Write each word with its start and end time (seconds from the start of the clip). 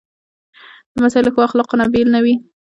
لمسی 0.95 1.19
له 1.23 1.31
ښو 1.33 1.39
اخلاقو 1.47 1.79
نه 1.81 1.85
بېل 1.93 2.07
نه 2.15 2.19
وي. 2.23 2.35